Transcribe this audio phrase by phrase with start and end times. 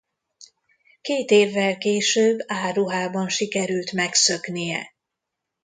[1.01, 4.93] Két évvel később álruhában sikerült megszöknie.